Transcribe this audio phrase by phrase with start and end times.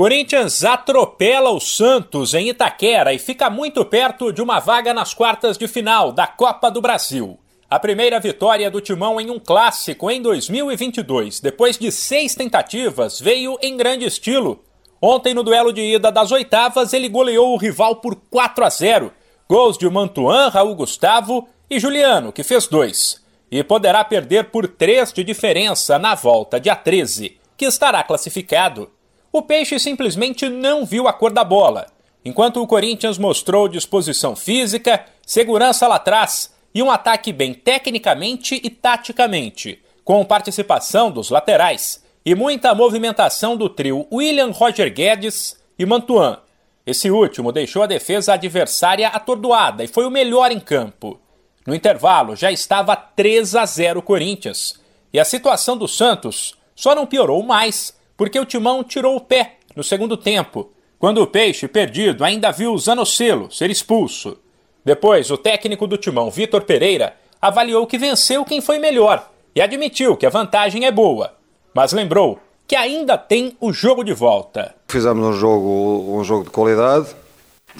[0.00, 5.58] Corinthians atropela o Santos em Itaquera e fica muito perto de uma vaga nas quartas
[5.58, 7.38] de final da Copa do Brasil.
[7.68, 13.58] A primeira vitória do Timão em um clássico em 2022, depois de seis tentativas, veio
[13.60, 14.64] em grande estilo.
[15.02, 19.12] Ontem, no duelo de ida das oitavas, ele goleou o rival por 4 a 0.
[19.46, 23.22] Gols de Mantuan, Raul Gustavo e Juliano, que fez dois.
[23.50, 28.90] E poderá perder por três de diferença na volta dia 13, que estará classificado
[29.32, 31.86] o Peixe simplesmente não viu a cor da bola,
[32.24, 38.68] enquanto o Corinthians mostrou disposição física, segurança lá atrás e um ataque bem tecnicamente e
[38.70, 46.38] taticamente, com participação dos laterais e muita movimentação do trio William Roger Guedes e Mantuan.
[46.84, 51.20] Esse último deixou a defesa adversária atordoada e foi o melhor em campo.
[51.66, 54.74] No intervalo já estava 3 a 0 Corinthians,
[55.12, 59.54] e a situação do Santos só não piorou mais porque o Timão tirou o pé
[59.74, 64.36] no segundo tempo, quando o Peixe, perdido, ainda viu Zanocelo ser expulso.
[64.84, 70.18] Depois, o técnico do Timão, Vitor Pereira, avaliou que venceu quem foi melhor e admitiu
[70.18, 71.32] que a vantagem é boa,
[71.72, 74.74] mas lembrou que ainda tem o jogo de volta.
[74.86, 77.16] Fizemos um jogo, um jogo de qualidade,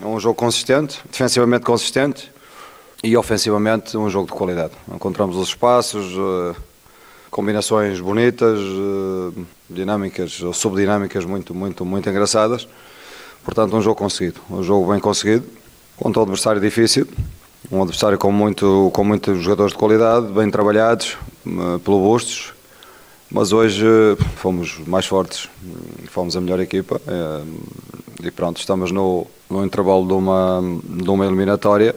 [0.02, 2.32] um jogo consistente, defensivamente consistente
[3.04, 4.72] e ofensivamente um jogo de qualidade.
[4.90, 6.69] Encontramos os espaços, eh,
[7.30, 12.68] combinações bonitas, eh, dinâmicas ou subdinâmicas muito, muito, muito engraçadas.
[13.44, 15.46] Portanto, um jogo conseguido, um jogo bem conseguido,
[15.96, 17.06] contra um adversário difícil,
[17.70, 22.52] um adversário com, muito, com muitos jogadores de qualidade, bem trabalhados, eh, pelo Bustos,
[23.30, 25.48] mas hoje eh, fomos mais fortes,
[26.08, 27.00] fomos a melhor equipa
[28.22, 31.94] e pronto, estamos no, no intervalo de uma, de uma eliminatória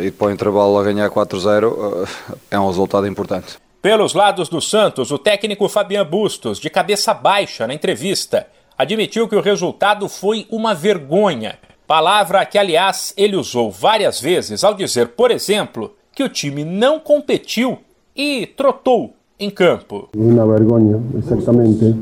[0.00, 2.06] e para o intervalo a ganhar 4-0
[2.50, 3.56] é um resultado importante.
[3.82, 8.46] Pelos lados do Santos, o técnico Fabian Bustos, de cabeça baixa na entrevista,
[8.78, 11.56] admitiu que o resultado foi uma vergonha.
[11.84, 17.00] Palavra que, aliás, ele usou várias vezes ao dizer, por exemplo, que o time não
[17.00, 17.78] competiu
[18.14, 20.08] e trotou em campo.
[20.16, 21.92] Uma vergonha, exatamente.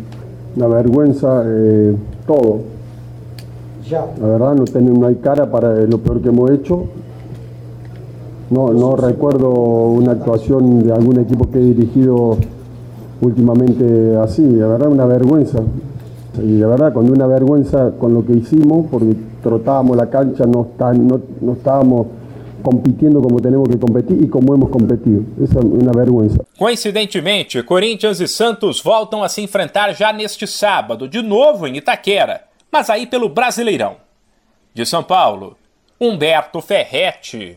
[0.55, 1.95] Uma vergonha eh,
[2.27, 2.63] todo.
[3.85, 4.07] Já.
[4.19, 6.87] Na verdade, não tem uma cara para o pior que hemos hecho.
[8.51, 12.37] No, no recuerdo una actuación de algún equipo que he dirigido
[13.21, 15.61] últimamente así, de verdad una vergüenza.
[16.39, 20.63] Y de verdad, con una vergüenza con lo que hicimos, porque trotábamos la cancha, no,
[20.71, 22.07] está, no, no estábamos
[22.63, 25.25] compitindo como tenemos que competir e como hemos competido.
[25.43, 26.31] Essa é uma vergonha.
[26.59, 32.43] Coincidentemente, Corinthians e Santos voltam a se enfrentar já neste sábado, de novo em Itaquera,
[32.71, 33.97] mas aí pelo Brasileirão.
[34.73, 35.57] De São Paulo,
[36.01, 37.49] Humberto Ferretti.